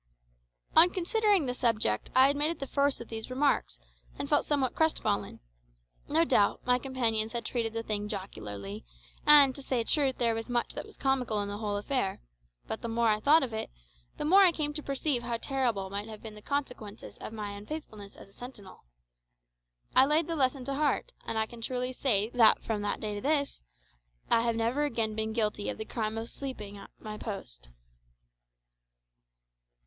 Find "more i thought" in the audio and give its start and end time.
12.87-13.43